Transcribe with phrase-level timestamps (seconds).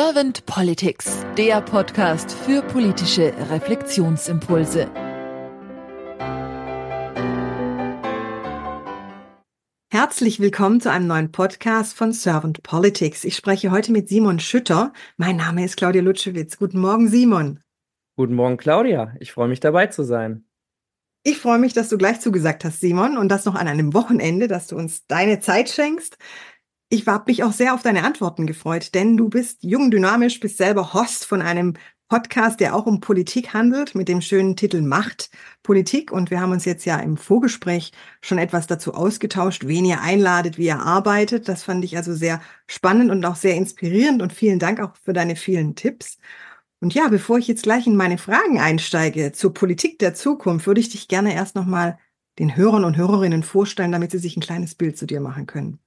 [0.00, 4.88] Servant Politics, der Podcast für politische Reflexionsimpulse.
[9.90, 13.24] Herzlich willkommen zu einem neuen Podcast von Servant Politics.
[13.24, 14.92] Ich spreche heute mit Simon Schütter.
[15.16, 16.58] Mein Name ist Claudia Lutschewitz.
[16.58, 17.58] Guten Morgen, Simon.
[18.14, 19.16] Guten Morgen, Claudia.
[19.18, 20.44] Ich freue mich dabei zu sein.
[21.24, 24.46] Ich freue mich, dass du gleich zugesagt hast, Simon, und das noch an einem Wochenende,
[24.46, 26.18] dass du uns deine Zeit schenkst.
[26.90, 30.56] Ich habe mich auch sehr auf deine Antworten gefreut, denn du bist jung, dynamisch, bist
[30.56, 31.74] selber Host von einem
[32.08, 35.28] Podcast, der auch um Politik handelt, mit dem schönen Titel Macht
[35.62, 36.10] Politik.
[36.10, 40.56] Und wir haben uns jetzt ja im Vorgespräch schon etwas dazu ausgetauscht, wen ihr einladet,
[40.56, 41.48] wie ihr arbeitet.
[41.48, 44.22] Das fand ich also sehr spannend und auch sehr inspirierend.
[44.22, 46.16] Und vielen Dank auch für deine vielen Tipps.
[46.80, 50.80] Und ja, bevor ich jetzt gleich in meine Fragen einsteige zur Politik der Zukunft, würde
[50.80, 51.98] ich dich gerne erst nochmal
[52.38, 55.80] den Hörern und Hörerinnen vorstellen, damit sie sich ein kleines Bild zu dir machen können.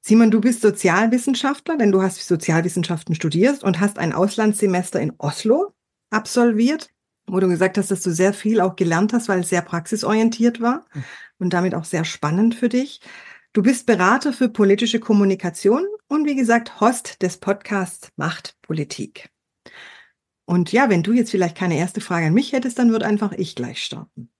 [0.00, 5.74] Simon, du bist Sozialwissenschaftler, denn du hast Sozialwissenschaften studiert und hast ein Auslandssemester in Oslo
[6.10, 6.90] absolviert,
[7.26, 10.60] wo du gesagt hast, dass du sehr viel auch gelernt hast, weil es sehr praxisorientiert
[10.60, 11.04] war hm.
[11.38, 13.00] und damit auch sehr spannend für dich.
[13.52, 19.30] Du bist Berater für politische Kommunikation und wie gesagt Host des Podcasts Macht Politik.
[20.44, 23.32] Und ja, wenn du jetzt vielleicht keine erste Frage an mich hättest, dann würde einfach
[23.32, 24.30] ich gleich starten.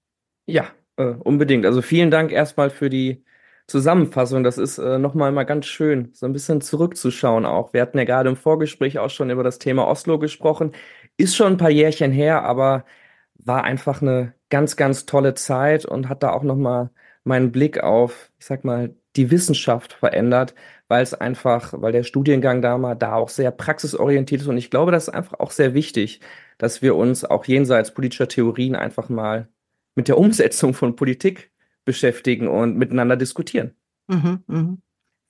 [0.46, 1.66] Ja, äh, unbedingt.
[1.66, 3.24] Also vielen Dank erstmal für die
[3.68, 4.42] Zusammenfassung.
[4.44, 7.72] Das ist äh, nochmal mal ganz schön, so ein bisschen zurückzuschauen auch.
[7.74, 10.72] Wir hatten ja gerade im Vorgespräch auch schon über das Thema Oslo gesprochen.
[11.18, 12.84] Ist schon ein paar Jährchen her, aber
[13.34, 16.90] war einfach eine ganz, ganz tolle Zeit und hat da auch nochmal
[17.24, 20.54] meinen Blick auf, ich sag mal, die Wissenschaft verändert,
[20.88, 24.48] weil es einfach, weil der Studiengang da mal da auch sehr praxisorientiert ist.
[24.48, 26.20] Und ich glaube, das ist einfach auch sehr wichtig,
[26.56, 29.48] dass wir uns auch jenseits politischer Theorien einfach mal
[29.94, 31.50] mit der Umsetzung von Politik
[31.88, 33.74] beschäftigen und miteinander diskutieren.
[34.08, 34.76] Mhm, mh.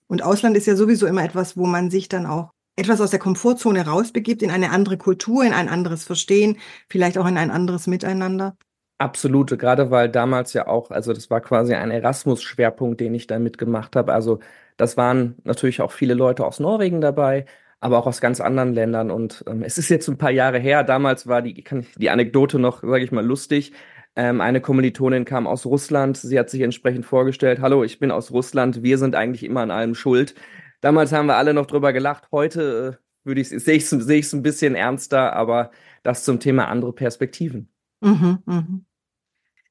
[0.09, 3.21] Und Ausland ist ja sowieso immer etwas, wo man sich dann auch etwas aus der
[3.21, 7.87] Komfortzone rausbegibt, in eine andere Kultur, in ein anderes Verstehen, vielleicht auch in ein anderes
[7.87, 8.57] Miteinander.
[8.99, 13.39] Absolute, gerade weil damals ja auch, also das war quasi ein Erasmus-Schwerpunkt, den ich da
[13.39, 14.13] mitgemacht habe.
[14.13, 14.41] Also
[14.77, 17.47] das waren natürlich auch viele Leute aus Norwegen dabei,
[17.79, 19.13] aber auch aus ganz anderen Ländern.
[19.13, 20.83] Und ähm, es ist jetzt ein paar Jahre her.
[20.83, 23.73] Damals war die, kann ich, die Anekdote noch, sage ich mal, lustig.
[24.17, 26.17] Ähm, eine Kommilitonin kam aus Russland.
[26.17, 29.71] Sie hat sich entsprechend vorgestellt, hallo, ich bin aus Russland, wir sind eigentlich immer an
[29.71, 30.35] allem schuld.
[30.81, 32.29] Damals haben wir alle noch drüber gelacht.
[32.33, 35.71] Heute äh, sehe ich es seh ein bisschen ernster, aber
[36.03, 37.69] das zum Thema andere Perspektiven.
[38.01, 38.81] Mhm, mh.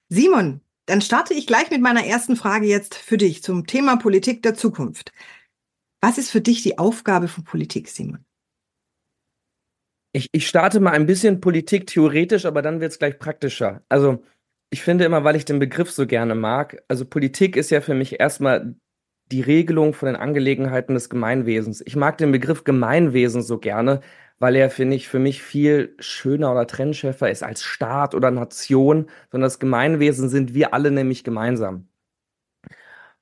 [0.09, 4.43] Simon, dann starte ich gleich mit meiner ersten Frage jetzt für dich zum Thema Politik
[4.43, 5.11] der Zukunft.
[6.01, 8.26] Was ist für dich die Aufgabe von Politik, Simon?
[10.13, 13.83] Ich, ich starte mal ein bisschen Politik theoretisch, aber dann wird es gleich praktischer.
[13.89, 14.23] Also
[14.69, 17.93] ich finde immer, weil ich den Begriff so gerne mag, also Politik ist ja für
[17.93, 18.75] mich erstmal
[19.31, 21.81] die Regelung von den Angelegenheiten des Gemeinwesens.
[21.85, 24.01] Ich mag den Begriff Gemeinwesen so gerne,
[24.39, 29.09] weil er, finde ich, für mich viel schöner oder trennschärfer ist als Staat oder Nation,
[29.31, 31.89] sondern das Gemeinwesen sind wir alle nämlich gemeinsam.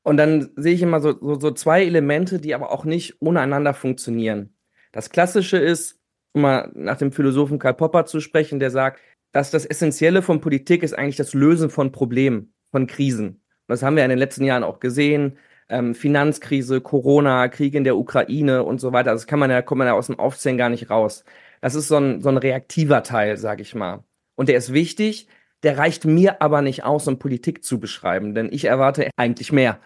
[0.03, 3.39] Und dann sehe ich immer so, so, so zwei Elemente, die aber auch nicht ohne
[3.41, 4.55] einander funktionieren.
[4.91, 5.99] Das Klassische ist,
[6.35, 9.01] um mal nach dem Philosophen Karl Popper zu sprechen, der sagt,
[9.31, 13.27] dass das Essentielle von Politik ist eigentlich das Lösen von Problemen, von Krisen.
[13.27, 15.37] Und das haben wir in den letzten Jahren auch gesehen.
[15.69, 19.11] Ähm, Finanzkrise, Corona, Krieg in der Ukraine und so weiter.
[19.11, 21.23] Das kann man ja, kommt man ja aus dem Aufzählen gar nicht raus.
[21.61, 24.03] Das ist so ein, so ein reaktiver Teil, sag ich mal.
[24.35, 25.27] Und der ist wichtig,
[25.63, 29.79] der reicht mir aber nicht aus, um Politik zu beschreiben, denn ich erwarte eigentlich mehr.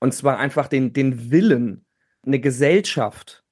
[0.00, 1.86] Und zwar einfach den, den Willen,
[2.26, 3.43] eine Gesellschaft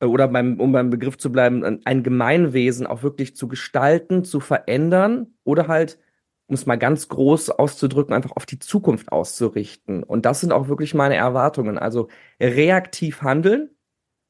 [0.00, 5.34] oder beim, um beim Begriff zu bleiben, ein Gemeinwesen auch wirklich zu gestalten, zu verändern
[5.44, 5.98] oder halt,
[6.46, 10.02] um es mal ganz groß auszudrücken, einfach auf die Zukunft auszurichten.
[10.02, 11.78] Und das sind auch wirklich meine Erwartungen.
[11.78, 12.08] Also
[12.40, 13.70] reaktiv handeln,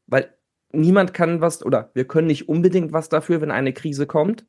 [0.06, 0.34] weil
[0.73, 4.47] niemand kann was oder wir können nicht unbedingt was dafür, wenn eine Krise kommt.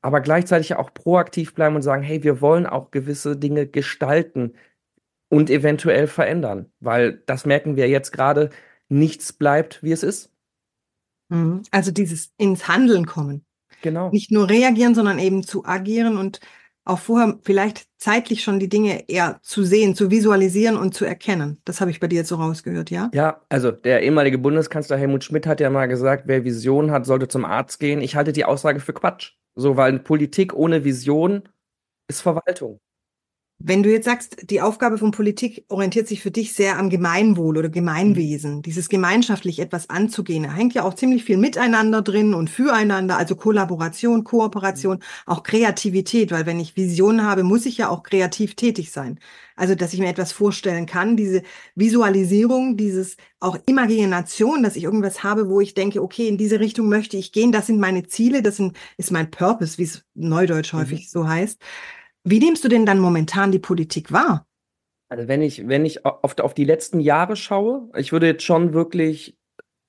[0.00, 4.54] Aber gleichzeitig auch proaktiv bleiben und sagen, hey, wir wollen auch gewisse Dinge gestalten
[5.28, 6.70] und eventuell verändern.
[6.80, 8.50] Weil das merken wir jetzt gerade,
[8.94, 10.30] nichts bleibt, wie es ist.
[11.28, 11.62] Mhm.
[11.70, 13.44] Also dieses ins Handeln kommen.
[13.82, 14.10] Genau.
[14.10, 16.40] Nicht nur reagieren, sondern eben zu agieren und
[16.86, 21.58] auch vorher vielleicht zeitlich schon die Dinge eher zu sehen, zu visualisieren und zu erkennen.
[21.64, 23.10] Das habe ich bei dir jetzt so rausgehört, ja?
[23.14, 27.26] Ja, also der ehemalige Bundeskanzler Helmut Schmidt hat ja mal gesagt, wer Vision hat, sollte
[27.26, 28.02] zum Arzt gehen.
[28.02, 29.32] Ich halte die Aussage für Quatsch.
[29.54, 31.48] So, weil Politik ohne Vision
[32.08, 32.80] ist Verwaltung.
[33.66, 37.56] Wenn du jetzt sagst, die Aufgabe von Politik orientiert sich für dich sehr am Gemeinwohl
[37.56, 42.50] oder Gemeinwesen, dieses gemeinschaftlich etwas anzugehen, da hängt ja auch ziemlich viel miteinander drin und
[42.50, 48.02] füreinander, also Kollaboration, Kooperation, auch Kreativität, weil wenn ich Visionen habe, muss ich ja auch
[48.02, 49.18] kreativ tätig sein.
[49.56, 51.42] Also, dass ich mir etwas vorstellen kann, diese
[51.74, 56.90] Visualisierung, dieses auch Imagination, dass ich irgendwas habe, wo ich denke, okay, in diese Richtung
[56.90, 60.74] möchte ich gehen, das sind meine Ziele, das sind, ist mein Purpose, wie es neudeutsch
[60.74, 61.08] häufig mhm.
[61.08, 61.62] so heißt.
[62.24, 64.46] Wie nimmst du denn dann momentan die Politik wahr?
[65.10, 68.72] Also wenn ich, wenn ich auf, auf die letzten Jahre schaue, ich würde jetzt schon
[68.72, 69.38] wirklich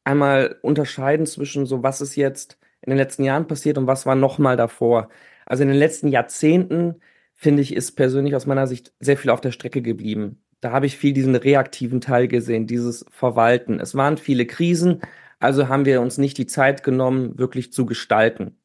[0.03, 4.15] einmal unterscheiden zwischen so, was ist jetzt in den letzten Jahren passiert und was war
[4.15, 5.09] nochmal davor.
[5.45, 7.01] Also in den letzten Jahrzehnten,
[7.33, 10.43] finde ich, ist persönlich aus meiner Sicht sehr viel auf der Strecke geblieben.
[10.61, 13.79] Da habe ich viel diesen reaktiven Teil gesehen, dieses Verwalten.
[13.79, 15.01] Es waren viele Krisen,
[15.39, 18.57] also haben wir uns nicht die Zeit genommen, wirklich zu gestalten.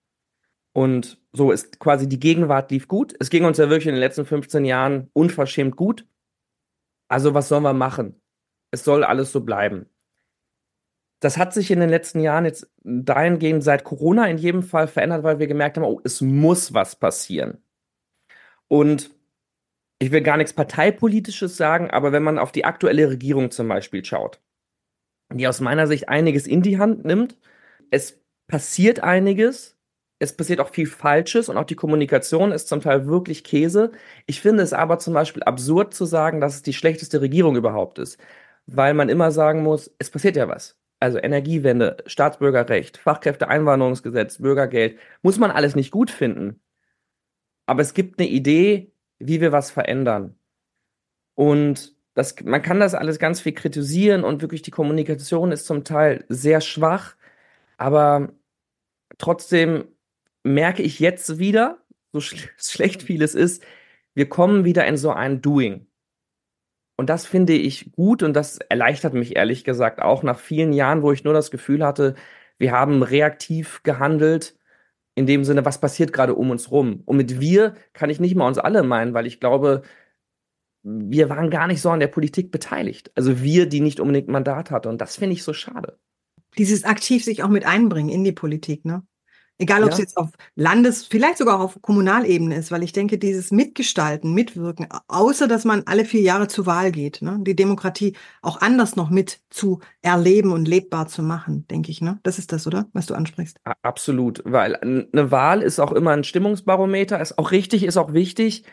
[0.73, 3.15] Und so ist quasi die Gegenwart lief gut.
[3.19, 6.07] Es ging uns ja wirklich in den letzten 15 Jahren unverschämt gut.
[7.09, 8.21] Also was sollen wir machen?
[8.71, 9.87] Es soll alles so bleiben.
[11.21, 15.23] Das hat sich in den letzten Jahren jetzt dahingehend seit Corona in jedem Fall verändert,
[15.23, 17.59] weil wir gemerkt haben, oh, es muss was passieren.
[18.69, 19.11] Und
[19.99, 24.03] ich will gar nichts Parteipolitisches sagen, aber wenn man auf die aktuelle Regierung zum Beispiel
[24.05, 24.41] schaut,
[25.31, 27.37] die aus meiner Sicht einiges in die Hand nimmt,
[27.91, 29.80] es passiert einiges,
[30.21, 33.91] es passiert auch viel Falsches und auch die Kommunikation ist zum Teil wirklich Käse.
[34.27, 37.99] Ich finde es aber zum Beispiel absurd zu sagen, dass es die schlechteste Regierung überhaupt
[37.99, 38.21] ist,
[38.67, 40.79] weil man immer sagen muss, es passiert ja was.
[41.01, 46.61] Also Energiewende, Staatsbürgerrecht, Fachkräfteeinwanderungsgesetz, Bürgergeld, muss man alles nicht gut finden.
[47.67, 50.37] Aber es gibt eine Idee, wie wir was verändern.
[51.35, 55.85] Und das, man kann das alles ganz viel kritisieren und wirklich die Kommunikation ist zum
[55.85, 57.17] Teil sehr schwach,
[57.79, 58.33] aber
[59.19, 59.89] trotzdem
[60.45, 61.79] merke ich jetzt wieder,
[62.13, 63.63] so sch schlecht vieles ist,
[64.15, 65.87] wir kommen wieder in so ein Doing.
[66.97, 71.03] Und das finde ich gut und das erleichtert mich ehrlich gesagt auch nach vielen Jahren,
[71.03, 72.15] wo ich nur das Gefühl hatte,
[72.59, 74.55] wir haben reaktiv gehandelt,
[75.15, 77.03] in dem Sinne, was passiert gerade um uns rum.
[77.07, 79.83] Und mit wir kann ich nicht mal uns alle meinen, weil ich glaube,
[80.83, 83.11] wir waren gar nicht so an der Politik beteiligt.
[83.15, 84.89] Also wir, die nicht unbedingt Mandat hatten.
[84.89, 85.99] Und das finde ich so schade.
[86.59, 89.03] Dieses aktiv sich auch mit einbringen in die Politik, ne?
[89.61, 93.19] Egal, ob es jetzt auf Landes-, vielleicht sogar auch auf Kommunalebene ist, weil ich denke,
[93.19, 98.17] dieses Mitgestalten, Mitwirken, außer dass man alle vier Jahre zur Wahl geht, ne, die Demokratie
[98.41, 102.19] auch anders noch mit zu erleben und lebbar zu machen, denke ich, ne?
[102.23, 102.89] Das ist das, oder?
[102.95, 103.59] Was du ansprichst.
[103.83, 108.65] Absolut, weil eine Wahl ist auch immer ein Stimmungsbarometer, ist auch richtig, ist auch wichtig,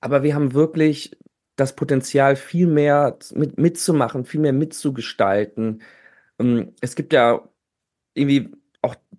[0.00, 1.14] aber wir haben wirklich
[1.56, 5.82] das Potenzial, viel mehr mit, mitzumachen, viel mehr mitzugestalten.
[6.38, 7.46] Ähm, es gibt ja
[8.14, 8.50] irgendwie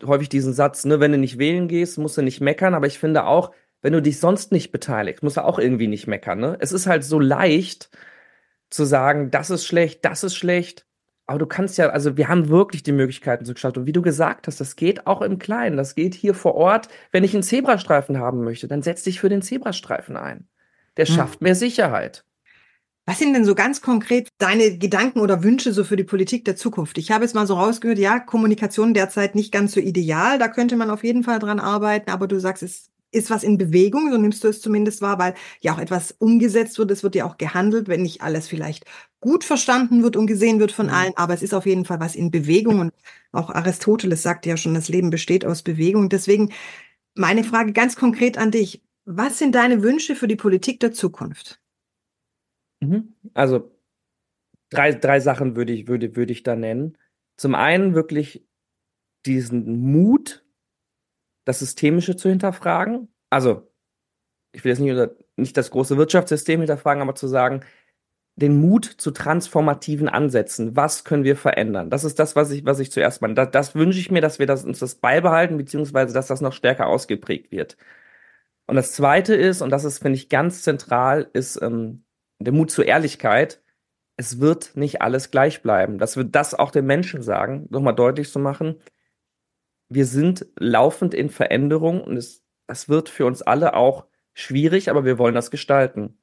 [0.06, 3.00] häufig diesen Satz, ne, wenn du nicht wählen gehst, musst du nicht meckern, aber ich
[3.00, 3.52] finde auch,
[3.82, 6.58] wenn du dich sonst nicht beteiligst, musst du auch irgendwie nicht meckern, ne?
[6.60, 7.90] Es ist halt so leicht
[8.70, 10.86] zu sagen, das ist schlecht, das ist schlecht,
[11.26, 13.80] aber du kannst ja, also wir haben wirklich die Möglichkeiten zu gestalten.
[13.80, 15.78] Und wie du gesagt hast, das geht auch im Kleinen.
[15.78, 16.90] Das geht hier vor Ort.
[17.12, 20.48] Wenn ich einen Zebrastreifen haben möchte, dann setz dich für den Zebrastreifen ein.
[20.98, 21.16] Der hm.
[21.16, 22.26] schafft mehr Sicherheit.
[23.06, 26.56] Was sind denn so ganz konkret deine Gedanken oder Wünsche so für die Politik der
[26.56, 26.98] Zukunft?
[26.98, 30.78] Ich habe jetzt mal so rausgehört, ja, Kommunikation derzeit nicht ganz so ideal, da könnte
[30.78, 34.18] man auf jeden Fall dran arbeiten, aber du sagst, es ist was in Bewegung, so
[34.18, 37.38] nimmst du es zumindest wahr, weil ja auch etwas umgesetzt wird, es wird ja auch
[37.38, 38.86] gehandelt, wenn nicht alles vielleicht
[39.20, 40.94] gut verstanden wird und gesehen wird von mhm.
[40.94, 42.94] allen, aber es ist auf jeden Fall was in Bewegung und
[43.34, 46.08] auch Aristoteles sagt ja schon, das Leben besteht aus Bewegung.
[46.08, 46.52] Deswegen
[47.16, 48.82] meine Frage ganz konkret an dich.
[49.06, 51.63] Was sind deine Wünsche für die Politik der Zukunft?
[52.88, 53.14] Mhm.
[53.34, 53.72] Also
[54.70, 56.98] drei, drei Sachen würde ich, würde, würde ich da nennen.
[57.38, 58.48] Zum einen wirklich
[59.26, 60.46] diesen Mut,
[61.46, 63.10] das Systemische zu hinterfragen.
[63.30, 63.72] Also,
[64.52, 67.62] ich will jetzt nicht, nicht das große Wirtschaftssystem hinterfragen, aber zu sagen,
[68.36, 70.76] den Mut zu transformativen Ansätzen.
[70.76, 71.90] Was können wir verändern?
[71.90, 73.36] Das ist das, was ich, was ich zuerst meine.
[73.36, 76.54] Das, das wünsche ich mir, dass wir das, uns das beibehalten, beziehungsweise dass das noch
[76.54, 77.78] stärker ausgeprägt wird.
[78.66, 82.03] Und das zweite ist, und das ist, finde ich, ganz zentral, ist ähm,
[82.44, 83.62] der Mut zur Ehrlichkeit,
[84.18, 85.98] es wird nicht alles gleich bleiben.
[85.98, 88.80] Dass wir das auch den Menschen sagen, nochmal deutlich zu machen.
[89.90, 95.06] Wir sind laufend in Veränderung und es, das wird für uns alle auch schwierig, aber
[95.06, 96.18] wir wollen das gestalten.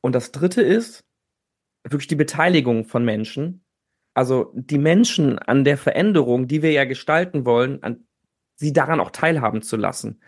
[0.00, 1.04] Und das dritte ist
[1.82, 3.64] wirklich die Beteiligung von Menschen.
[4.14, 8.06] Also die Menschen an der Veränderung, die wir ja gestalten wollen, an,
[8.54, 10.20] sie daran auch teilhaben zu lassen.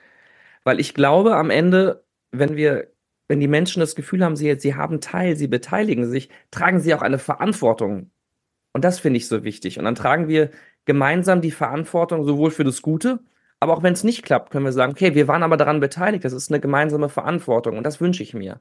[0.64, 2.92] Weil ich glaube, am Ende, wenn wir
[3.28, 6.94] wenn die Menschen das Gefühl haben, sie, sie haben Teil, sie beteiligen sich, tragen sie
[6.94, 8.10] auch eine Verantwortung.
[8.72, 9.78] Und das finde ich so wichtig.
[9.78, 10.50] Und dann tragen wir
[10.84, 13.20] gemeinsam die Verantwortung sowohl für das Gute,
[13.58, 16.24] aber auch wenn es nicht klappt, können wir sagen, okay, wir waren aber daran beteiligt,
[16.24, 18.60] das ist eine gemeinsame Verantwortung und das wünsche ich mir.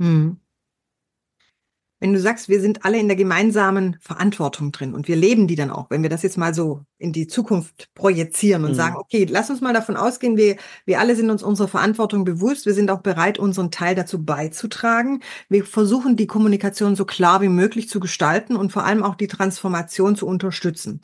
[0.00, 0.40] Hm.
[2.00, 5.56] Wenn du sagst, wir sind alle in der gemeinsamen Verantwortung drin und wir leben die
[5.56, 8.76] dann auch, wenn wir das jetzt mal so in die Zukunft projizieren und mhm.
[8.76, 12.66] sagen, okay, lass uns mal davon ausgehen, wir, wir alle sind uns unserer Verantwortung bewusst,
[12.66, 15.20] wir sind auch bereit, unseren Teil dazu beizutragen.
[15.48, 19.28] Wir versuchen, die Kommunikation so klar wie möglich zu gestalten und vor allem auch die
[19.28, 21.00] Transformation zu unterstützen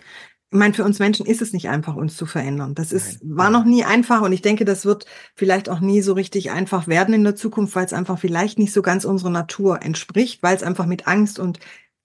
[0.55, 2.77] ich meine, für uns Menschen ist es nicht einfach, uns zu verändern.
[2.77, 3.37] Das ist, Nein.
[3.39, 6.87] war noch nie einfach und ich denke, das wird vielleicht auch nie so richtig einfach
[6.87, 10.55] werden in der Zukunft, weil es einfach vielleicht nicht so ganz unserer Natur entspricht, weil
[10.55, 11.59] es einfach mit Angst und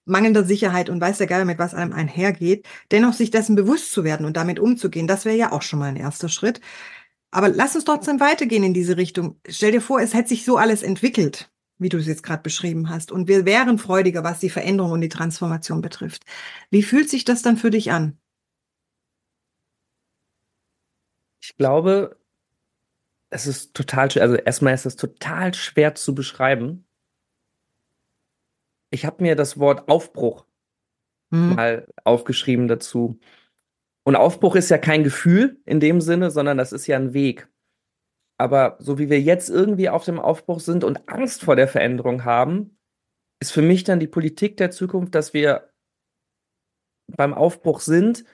[0.04, 4.02] mangelnder Sicherheit und weiß der Geier, mit was einem einhergeht, dennoch sich dessen bewusst zu
[4.02, 6.60] werden und damit umzugehen, das wäre ja auch schon mal ein erster Schritt.
[7.30, 9.38] Aber lass uns trotzdem weitergehen in diese Richtung.
[9.48, 12.88] Stell dir vor, es hätte sich so alles entwickelt, wie du es jetzt gerade beschrieben
[12.90, 16.24] hast, und wir wären freudiger, was die Veränderung und die Transformation betrifft.
[16.70, 18.18] Wie fühlt sich das dann für dich an?
[21.40, 22.16] Ich glaube,
[23.30, 24.22] es ist total schwer.
[24.22, 26.86] Also erstmal ist es total schwer zu beschreiben.
[28.90, 30.44] Ich habe mir das Wort Aufbruch
[31.30, 31.54] hm.
[31.54, 33.18] mal aufgeschrieben dazu.
[34.02, 37.48] Und Aufbruch ist ja kein Gefühl in dem Sinne, sondern das ist ja ein Weg.
[38.38, 42.24] Aber so wie wir jetzt irgendwie auf dem Aufbruch sind und Angst vor der Veränderung
[42.24, 42.78] haben,
[43.38, 45.70] ist für mich dann die Politik der Zukunft, dass wir
[47.06, 48.24] beim Aufbruch sind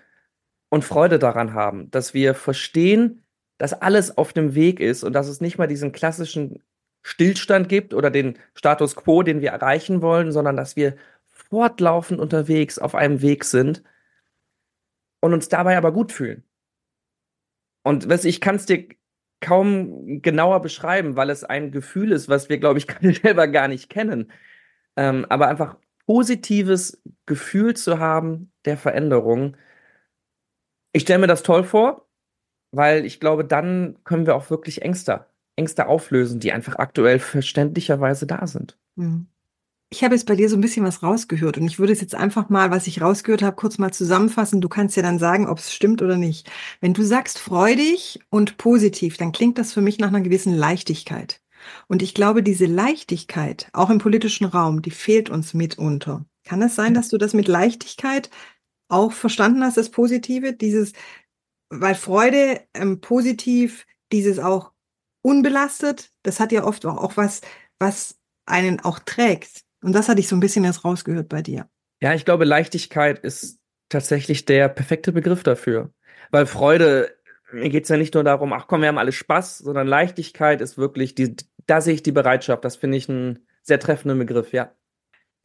[0.77, 3.25] und Freude daran haben, dass wir verstehen,
[3.59, 6.63] dass alles auf dem Weg ist und dass es nicht mal diesen klassischen
[7.03, 12.79] Stillstand gibt oder den Status quo, den wir erreichen wollen, sondern dass wir fortlaufend unterwegs
[12.79, 13.83] auf einem Weg sind
[15.21, 16.45] und uns dabei aber gut fühlen.
[17.83, 18.87] Und ich kann es dir
[19.41, 22.87] kaum genauer beschreiben, weil es ein Gefühl ist, was wir, glaube ich,
[23.23, 24.31] selber gar nicht kennen.
[24.97, 29.57] Ähm, aber einfach positives Gefühl zu haben der Veränderung,
[30.97, 32.09] ich stelle mir das toll vor,
[32.73, 38.27] weil ich glaube, dann können wir auch wirklich Ängste, Ängste auflösen, die einfach aktuell verständlicherweise
[38.27, 38.79] da sind.
[38.97, 39.27] Mhm.
[39.89, 42.15] Ich habe jetzt bei dir so ein bisschen was rausgehört und ich würde es jetzt
[42.15, 44.61] einfach mal, was ich rausgehört habe, kurz mal zusammenfassen.
[44.61, 46.51] Du kannst ja dann sagen, ob es stimmt oder nicht.
[46.81, 51.41] Wenn du sagst freudig und positiv, dann klingt das für mich nach einer gewissen Leichtigkeit.
[51.89, 56.25] Und ich glaube, diese Leichtigkeit, auch im politischen Raum, die fehlt uns mitunter.
[56.45, 58.31] Kann es sein, dass du das mit Leichtigkeit
[58.89, 60.93] auch verstanden hast, das Positive, dieses,
[61.71, 64.73] weil Freude ähm, positiv, dieses auch
[65.23, 67.41] unbelastet, das hat ja oft auch, auch was,
[67.79, 69.63] was einen auch trägt.
[69.83, 71.69] Und das hatte ich so ein bisschen jetzt rausgehört bei dir.
[72.01, 75.93] Ja, ich glaube, Leichtigkeit ist tatsächlich der perfekte Begriff dafür.
[76.31, 77.17] Weil Freude,
[77.53, 80.61] mir geht es ja nicht nur darum, ach komm, wir haben alle Spaß, sondern Leichtigkeit
[80.61, 82.65] ist wirklich, die, da sehe ich die Bereitschaft.
[82.65, 84.73] Das finde ich einen sehr treffenden Begriff, ja.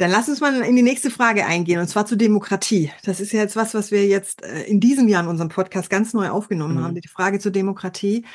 [0.01, 2.91] Dann lass uns mal in die nächste Frage eingehen, und zwar zur Demokratie.
[3.03, 5.91] Das ist ja jetzt was, was wir jetzt äh, in diesem Jahr in unserem Podcast
[5.91, 6.83] ganz neu aufgenommen mhm.
[6.83, 8.25] haben, die Frage zur Demokratie.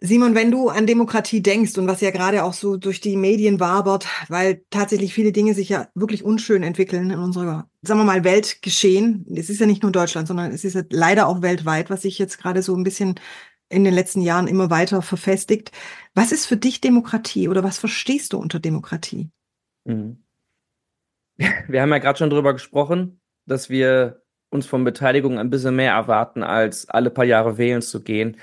[0.00, 3.60] Simon, wenn du an Demokratie denkst und was ja gerade auch so durch die Medien
[3.60, 8.24] wabert, weil tatsächlich viele Dinge sich ja wirklich unschön entwickeln in unserer, sagen wir mal,
[8.24, 9.26] Weltgeschehen.
[9.36, 12.18] Es ist ja nicht nur Deutschland, sondern es ist ja leider auch weltweit, was sich
[12.18, 13.20] jetzt gerade so ein bisschen
[13.68, 15.72] in den letzten Jahren immer weiter verfestigt.
[16.14, 19.28] Was ist für dich Demokratie oder was verstehst du unter Demokratie?
[19.86, 20.22] Mhm.
[21.68, 25.92] Wir haben ja gerade schon drüber gesprochen, dass wir uns von Beteiligung ein bisschen mehr
[25.92, 28.38] erwarten, als alle paar Jahre wählen zu gehen.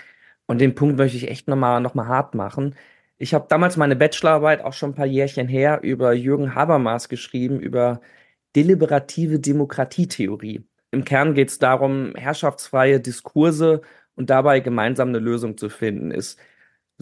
[0.45, 2.75] Und den Punkt möchte ich echt nochmal noch mal hart machen.
[3.17, 7.59] Ich habe damals meine Bachelorarbeit auch schon ein paar Jährchen her über Jürgen Habermas geschrieben,
[7.59, 8.01] über
[8.55, 10.65] deliberative Demokratietheorie.
[10.91, 13.81] Im Kern geht es darum, herrschaftsfreie Diskurse
[14.15, 16.12] und dabei gemeinsam eine Lösung zu finden.
[16.12, 16.39] Ist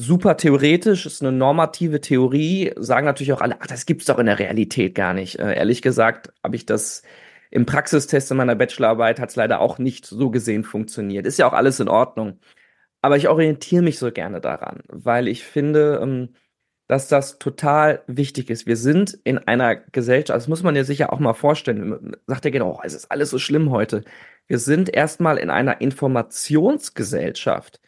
[0.01, 4.25] super theoretisch, ist eine normative Theorie, sagen natürlich auch alle, ach, das gibt's doch in
[4.25, 5.39] der Realität gar nicht.
[5.39, 7.03] Äh, ehrlich gesagt habe ich das
[7.51, 11.25] im Praxistest in meiner Bachelorarbeit hat es leider auch nicht so gesehen funktioniert.
[11.25, 12.39] Ist ja auch alles in Ordnung.
[13.01, 16.29] Aber ich orientiere mich so gerne daran, weil ich finde, ähm,
[16.87, 18.67] dass das total wichtig ist.
[18.67, 22.51] Wir sind in einer Gesellschaft, das muss man ja sicher auch mal vorstellen, sagt ja
[22.51, 24.03] genau, es ist alles so schlimm heute.
[24.47, 27.81] Wir sind erstmal in einer Informationsgesellschaft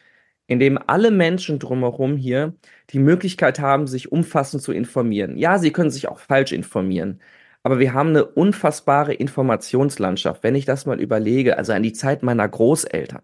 [0.46, 2.54] in dem alle Menschen drumherum hier
[2.90, 5.36] die Möglichkeit haben, sich umfassend zu informieren.
[5.38, 7.20] Ja, sie können sich auch falsch informieren,
[7.62, 12.22] aber wir haben eine unfassbare Informationslandschaft, wenn ich das mal überlege, also an die Zeit
[12.22, 13.22] meiner Großeltern.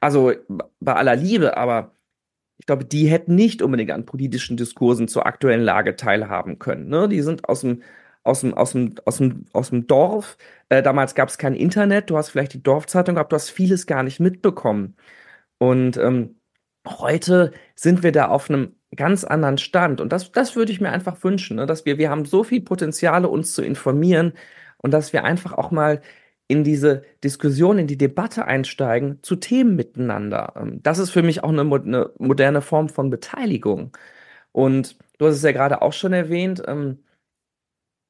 [0.00, 0.32] Also
[0.80, 1.94] bei aller Liebe, aber
[2.58, 6.88] ich glaube, die hätten nicht unbedingt an politischen Diskursen zur aktuellen Lage teilhaben können.
[6.88, 7.08] Ne?
[7.08, 7.82] Die sind aus dem
[8.22, 10.36] aus dem, aus dem, aus dem, aus dem Dorf.
[10.68, 13.86] Äh, damals gab es kein Internet, du hast vielleicht die Dorfzeitung gehabt, du hast vieles
[13.86, 14.96] gar nicht mitbekommen.
[15.60, 16.40] Und ähm,
[16.88, 20.00] heute sind wir da auf einem ganz anderen Stand.
[20.00, 21.66] Und das, das würde ich mir einfach wünschen, ne?
[21.66, 24.32] dass wir, wir haben so viel Potenziale, uns zu informieren
[24.78, 26.00] und dass wir einfach auch mal
[26.48, 30.54] in diese Diskussion, in die Debatte einsteigen zu Themen miteinander.
[30.56, 33.96] Ähm, das ist für mich auch eine, eine moderne Form von Beteiligung.
[34.52, 37.04] Und du hast es ja gerade auch schon erwähnt, ähm,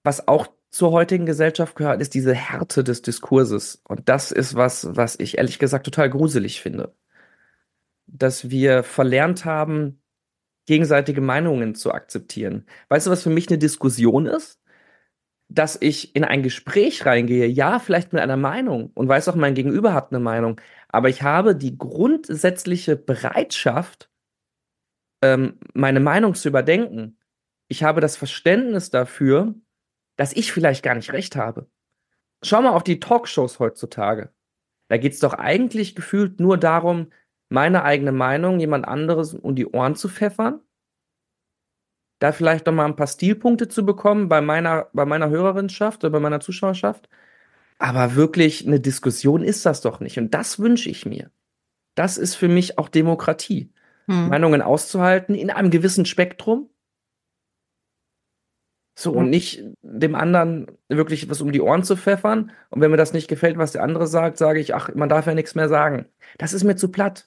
[0.05, 3.83] was auch zur heutigen Gesellschaft gehört, ist diese Härte des Diskurses.
[3.89, 6.95] Und das ist was, was ich ehrlich gesagt total gruselig finde.
[8.13, 10.01] Dass wir verlernt haben,
[10.67, 12.67] gegenseitige Meinungen zu akzeptieren.
[12.89, 14.61] Weißt du, was für mich eine Diskussion ist?
[15.49, 19.55] Dass ich in ein Gespräch reingehe, ja, vielleicht mit einer Meinung und weiß auch, mein
[19.55, 24.11] Gegenüber hat eine Meinung, aber ich habe die grundsätzliche Bereitschaft,
[25.23, 27.19] ähm, meine Meinung zu überdenken.
[27.69, 29.55] Ich habe das Verständnis dafür,
[30.17, 31.69] dass ich vielleicht gar nicht recht habe.
[32.43, 34.33] Schau mal auf die Talkshows heutzutage.
[34.89, 37.11] Da geht es doch eigentlich gefühlt nur darum,
[37.51, 40.61] meine eigene Meinung jemand anderes um die Ohren zu pfeffern.
[42.21, 46.11] Da vielleicht noch mal ein paar Stilpunkte zu bekommen bei meiner, bei meiner Hörerinschaft oder
[46.11, 47.09] bei meiner Zuschauerschaft.
[47.79, 50.19] Aber wirklich eine Diskussion ist das doch nicht.
[50.19, 51.31] Und das wünsche ich mir.
[51.95, 53.73] Das ist für mich auch Demokratie.
[54.07, 54.29] Hm.
[54.29, 56.71] Meinungen auszuhalten in einem gewissen Spektrum,
[59.01, 62.51] so, und nicht dem anderen wirklich was um die Ohren zu pfeffern.
[62.69, 65.27] Und wenn mir das nicht gefällt, was der andere sagt, sage ich, ach, man darf
[65.27, 66.05] ja nichts mehr sagen.
[66.37, 67.27] Das ist mir zu platt.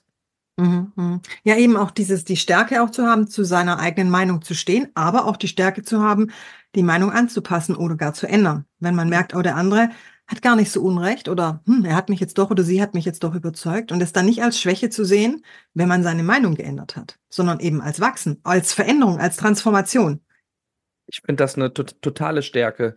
[0.56, 1.20] Mhm, mhm.
[1.42, 4.88] Ja, eben auch dieses, die Stärke auch zu haben, zu seiner eigenen Meinung zu stehen,
[4.94, 6.30] aber auch die Stärke zu haben,
[6.74, 8.64] die Meinung anzupassen oder gar zu ändern.
[8.78, 9.90] Wenn man merkt, oh, der andere
[10.26, 12.94] hat gar nicht so Unrecht oder hm, er hat mich jetzt doch oder sie hat
[12.94, 15.44] mich jetzt doch überzeugt und es dann nicht als Schwäche zu sehen,
[15.74, 20.20] wenn man seine Meinung geändert hat, sondern eben als Wachsen, als Veränderung, als Transformation.
[21.06, 22.94] Ich finde das eine to totale Stärke.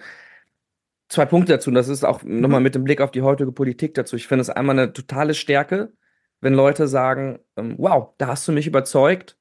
[1.09, 2.41] Zwei Punkte dazu, und das ist auch mhm.
[2.41, 4.15] nochmal mit dem Blick auf die heutige Politik dazu.
[4.15, 5.93] Ich finde es einmal eine totale Stärke,
[6.41, 9.37] wenn Leute sagen, ähm, wow, da hast du mich überzeugt,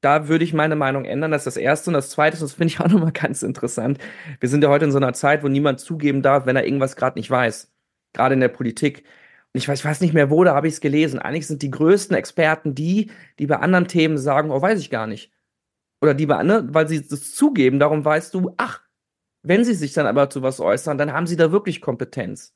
[0.00, 1.32] da würde ich meine Meinung ändern.
[1.32, 1.90] Das ist das Erste.
[1.90, 3.98] Und das Zweite, das finde ich auch nochmal ganz interessant.
[4.40, 6.96] Wir sind ja heute in so einer Zeit, wo niemand zugeben darf, wenn er irgendwas
[6.96, 7.72] gerade nicht weiß.
[8.12, 9.04] Gerade in der Politik.
[9.52, 11.18] Und ich weiß, ich weiß nicht mehr wo, da habe ich es gelesen.
[11.18, 15.06] Eigentlich sind die größten Experten die, die bei anderen Themen sagen, oh, weiß ich gar
[15.06, 15.32] nicht
[16.00, 18.82] oder die ne, weil sie das zugeben, darum weißt du, ach,
[19.42, 22.54] wenn sie sich dann aber zu was äußern, dann haben sie da wirklich Kompetenz.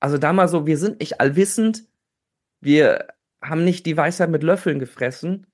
[0.00, 1.86] Also da mal so, wir sind nicht allwissend,
[2.64, 3.08] wir
[3.42, 5.46] haben nicht die Weisheit mit Löffeln gefressen.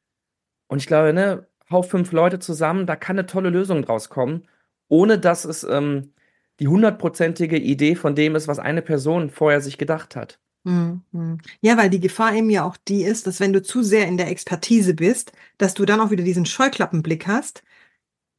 [0.68, 4.46] Und ich glaube, ne, hau fünf Leute zusammen, da kann eine tolle Lösung draus kommen,
[4.88, 6.12] ohne dass es ähm,
[6.60, 10.38] die hundertprozentige Idee von dem ist, was eine Person vorher sich gedacht hat.
[10.64, 11.38] Mhm.
[11.62, 14.18] Ja, weil die Gefahr eben ja auch die ist, dass wenn du zu sehr in
[14.18, 17.62] der Expertise bist, dass du dann auch wieder diesen Scheuklappenblick hast,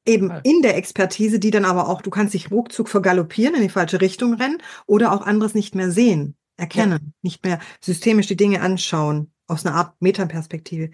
[0.05, 3.69] eben in der Expertise, die dann aber auch, du kannst dich ruckzuck vergaloppieren, in die
[3.69, 7.12] falsche Richtung rennen oder auch anderes nicht mehr sehen, erkennen, ja.
[7.24, 10.91] nicht mehr systemisch die Dinge anschauen, aus einer Art Metaperspektive.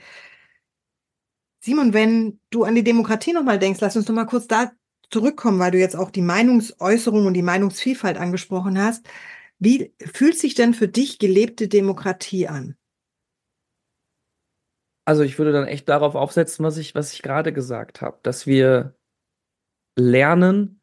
[1.60, 4.72] Simon, wenn du an die Demokratie nochmal denkst, lass uns noch mal kurz da
[5.12, 9.08] zurückkommen, weil du jetzt auch die Meinungsäußerung und die Meinungsvielfalt angesprochen hast.
[9.60, 12.76] Wie fühlt sich denn für dich gelebte Demokratie an?
[15.06, 18.46] Also ich würde dann echt darauf aufsetzen, was ich, was ich gerade gesagt habe, dass
[18.46, 18.96] wir
[19.98, 20.82] lernen,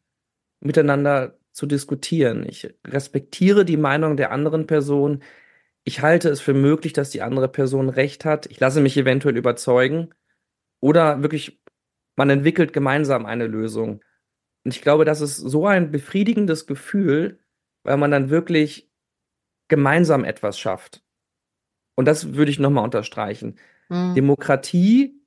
[0.60, 2.44] miteinander zu diskutieren.
[2.46, 5.22] Ich respektiere die Meinung der anderen Person.
[5.84, 8.46] Ich halte es für möglich, dass die andere Person recht hat.
[8.46, 10.12] Ich lasse mich eventuell überzeugen.
[10.80, 11.62] Oder wirklich,
[12.16, 14.02] man entwickelt gemeinsam eine Lösung.
[14.64, 17.38] Und ich glaube, das ist so ein befriedigendes Gefühl,
[17.84, 18.90] weil man dann wirklich
[19.68, 21.02] gemeinsam etwas schafft.
[21.94, 23.60] Und das würde ich nochmal unterstreichen.
[23.88, 24.14] Mhm.
[24.14, 25.22] Demokratie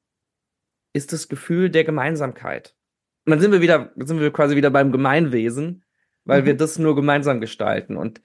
[0.91, 2.75] ist das Gefühl der Gemeinsamkeit.
[3.25, 5.85] Und dann sind wir wieder, sind wir quasi wieder beim Gemeinwesen,
[6.27, 6.45] weil mhm.
[6.45, 7.97] wir das nur gemeinsam gestalten.
[7.97, 8.21] Und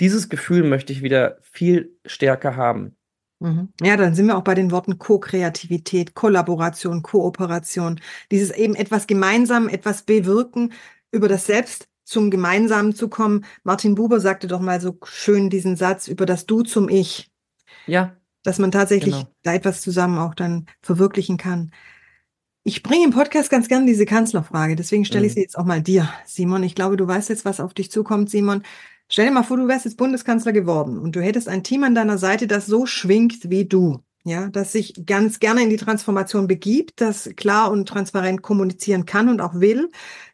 [0.00, 2.96] dieses Gefühl möchte ich wieder viel stärker haben.
[3.40, 3.68] Mhm.
[3.80, 8.00] Ja, dann sind wir auch bei den Worten Co-Kreativität, Kollaboration, Kooperation.
[8.30, 10.72] Dieses eben etwas gemeinsam, etwas bewirken,
[11.10, 13.44] über das Selbst zum Gemeinsamen zu kommen.
[13.62, 17.30] Martin Buber sagte doch mal so schön diesen Satz über das Du zum Ich.
[17.86, 18.16] Ja.
[18.42, 19.28] Dass man tatsächlich genau.
[19.42, 21.70] da etwas zusammen auch dann verwirklichen kann.
[22.66, 25.34] Ich bringe im Podcast ganz gern diese Kanzlerfrage, deswegen stelle ich mhm.
[25.34, 26.62] sie jetzt auch mal dir, Simon.
[26.62, 28.62] Ich glaube, du weißt jetzt, was auf dich zukommt, Simon.
[29.06, 31.94] Stell dir mal vor, du wärst jetzt Bundeskanzler geworden und du hättest ein Team an
[31.94, 34.00] deiner Seite, das so schwingt wie du.
[34.24, 39.28] Ja, das sich ganz gerne in die Transformation begibt, das klar und transparent kommunizieren kann
[39.28, 39.90] und auch will,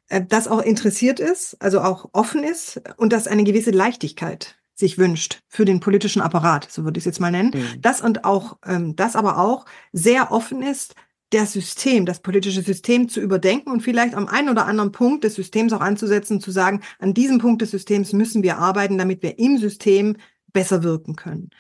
[0.09, 4.97] äh, das auch interessiert ist, also auch offen ist und das eine gewisse Leichtigkeit sich
[4.99, 7.51] wünscht für den politischen Apparat, so würde ich es jetzt mal nennen.
[7.53, 7.81] Mhm.
[7.83, 10.95] Das und auch, ähm, das aber auch sehr offen ist,
[11.31, 15.37] das System, das politische System zu überdenken und vielleicht am einen oder anderen Punkt des
[15.37, 19.39] Systems auch anzusetzen, zu sagen, an diesem Punkt des Systems müssen wir arbeiten, damit wir
[19.39, 20.17] im System
[20.53, 21.51] besser wirken können.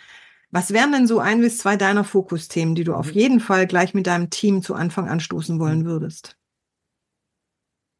[0.50, 3.20] Was wären denn so ein bis zwei deiner Fokusthemen, die du auf mhm.
[3.20, 5.86] jeden Fall gleich mit deinem Team zu Anfang anstoßen wollen mhm.
[5.86, 6.36] würdest?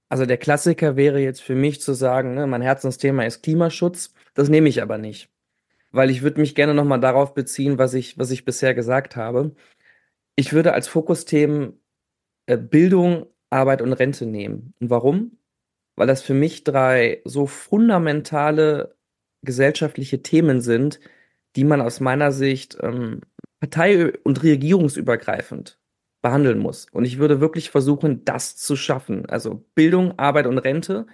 [0.09, 4.12] Also der Klassiker wäre jetzt für mich zu sagen, ne, mein Herzensthema ist Klimaschutz.
[4.35, 5.30] Das nehme ich aber nicht,
[5.92, 9.14] weil ich würde mich gerne noch mal darauf beziehen, was ich, was ich bisher gesagt
[9.14, 9.54] habe.
[10.36, 11.80] Ich würde als Fokusthemen
[12.46, 14.74] äh, Bildung Arbeit und Rente nehmen.
[14.80, 15.38] Und warum?
[15.96, 18.96] Weil das für mich drei so fundamentale
[19.42, 21.00] gesellschaftliche Themen sind,
[21.56, 23.22] die man aus meiner Sicht ähm,
[23.60, 25.78] partei- und regierungsübergreifend
[26.22, 26.86] behandeln muss.
[26.92, 29.26] Und ich würde wirklich versuchen, das zu schaffen.
[29.26, 31.06] Also Bildung, Arbeit und Rente.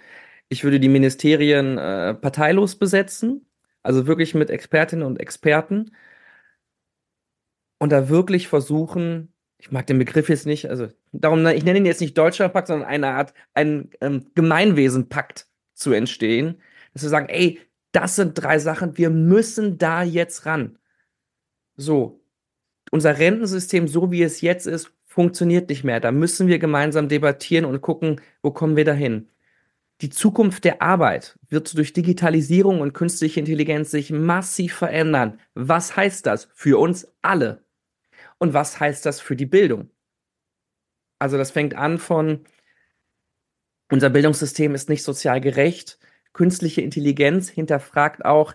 [0.49, 3.49] Ich würde die Ministerien äh, parteilos besetzen,
[3.83, 5.91] also wirklich mit Expertinnen und Experten.
[7.79, 11.85] Und da wirklich versuchen, ich mag den Begriff jetzt nicht, also darum, ich nenne ihn
[11.85, 16.61] jetzt nicht Deutscher Pakt, sondern eine Art, ein ähm, Gemeinwesenpakt zu entstehen,
[16.93, 17.59] dass wir sagen, ey,
[17.91, 20.77] das sind drei Sachen, wir müssen da jetzt ran.
[21.75, 22.21] So,
[22.91, 25.99] unser Rentensystem, so wie es jetzt ist, funktioniert nicht mehr.
[25.99, 29.29] Da müssen wir gemeinsam debattieren und gucken, wo kommen wir dahin.
[30.01, 35.39] Die Zukunft der Arbeit wird durch Digitalisierung und künstliche Intelligenz sich massiv verändern.
[35.55, 37.63] Was heißt das für uns alle?
[38.39, 39.89] Und was heißt das für die Bildung?
[41.19, 42.45] Also das fängt an von,
[43.91, 45.97] unser Bildungssystem ist nicht sozial gerecht.
[46.33, 48.53] Künstliche Intelligenz hinterfragt auch,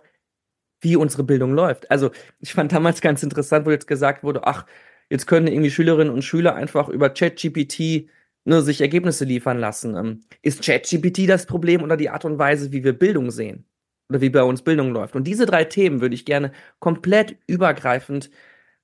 [0.81, 1.91] wie unsere Bildung läuft.
[1.91, 4.67] Also ich fand damals ganz interessant, wo jetzt gesagt wurde, ach,
[5.13, 8.09] Jetzt können irgendwie Schülerinnen und Schüler einfach über ChatGPT
[8.47, 9.95] ne, sich Ergebnisse liefern lassen.
[9.95, 13.67] Ähm, ist ChatGPT das Problem oder die Art und Weise, wie wir Bildung sehen?
[14.09, 15.15] Oder wie bei uns Bildung läuft?
[15.15, 18.31] Und diese drei Themen würde ich gerne komplett übergreifend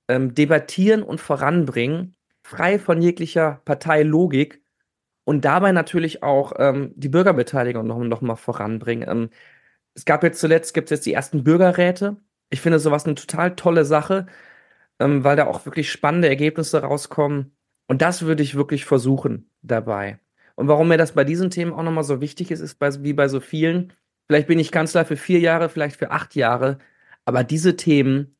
[0.09, 4.61] ähm, debattieren und voranbringen, frei von jeglicher Parteilogik
[5.23, 9.07] und dabei natürlich auch ähm, die Bürgerbeteiligung noch, noch voranbringen.
[9.09, 9.29] Ähm,
[9.93, 12.17] es gab jetzt zuletzt, gibt es jetzt die ersten Bürgerräte.
[12.49, 14.27] Ich finde sowas eine total tolle Sache
[14.99, 17.55] ähm, weil da auch wirklich spannende Ergebnisse rauskommen.
[17.87, 20.19] Und das würde ich wirklich versuchen dabei.
[20.55, 23.13] Und warum mir das bei diesen Themen auch nochmal so wichtig ist, ist bei, wie
[23.13, 23.93] bei so vielen,
[24.27, 26.79] vielleicht bin ich Kanzler für vier Jahre, vielleicht für acht Jahre,
[27.25, 28.35] aber diese Themen,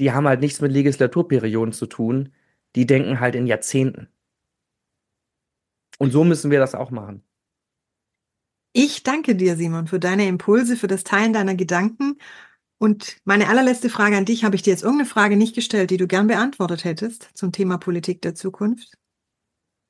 [0.00, 2.32] die haben halt nichts mit Legislaturperioden zu tun,
[2.74, 4.08] die denken halt in Jahrzehnten.
[5.98, 7.22] Und so müssen wir das auch machen.
[8.72, 12.18] Ich danke dir, Simon, für deine Impulse, für das Teilen deiner Gedanken
[12.78, 15.96] und meine allerletzte Frage an dich, habe ich dir jetzt irgendeine Frage nicht gestellt, die
[15.96, 18.98] du gern beantwortet hättest zum Thema Politik der Zukunft?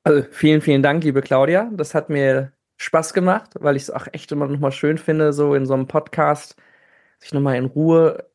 [0.03, 1.69] Also vielen, vielen Dank, liebe Claudia.
[1.73, 5.33] Das hat mir Spaß gemacht, weil ich es auch echt immer noch mal schön finde,
[5.33, 6.55] so in so einem Podcast
[7.19, 8.29] sich noch mal in Ruhe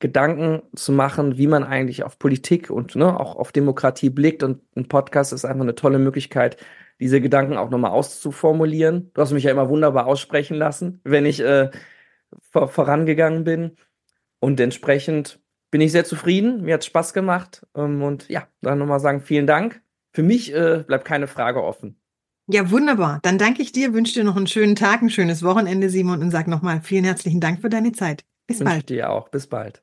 [0.00, 4.42] Gedanken zu machen, wie man eigentlich auf Politik und ne, auch auf Demokratie blickt.
[4.42, 6.56] Und ein Podcast ist einfach eine tolle Möglichkeit,
[7.00, 9.10] diese Gedanken auch noch mal auszuformulieren.
[9.14, 11.70] Du hast mich ja immer wunderbar aussprechen lassen, wenn ich äh,
[12.52, 13.76] vor, vorangegangen bin.
[14.40, 16.62] Und entsprechend bin ich sehr zufrieden.
[16.62, 17.66] Mir hat Spaß gemacht.
[17.74, 19.82] Ähm, und ja, dann nochmal sagen, vielen Dank.
[20.12, 22.00] Für mich äh, bleibt keine Frage offen.
[22.50, 23.18] Ja, wunderbar.
[23.22, 26.30] Dann danke ich dir, wünsche dir noch einen schönen Tag, ein schönes Wochenende, Simon, und
[26.30, 28.24] sag nochmal vielen herzlichen Dank für deine Zeit.
[28.46, 28.88] Bis Wünsche bald.
[28.88, 29.28] dir auch.
[29.28, 29.82] Bis bald.